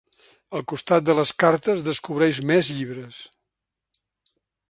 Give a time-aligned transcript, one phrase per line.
[0.59, 3.23] Al costat de les cartes descobreix més llibres.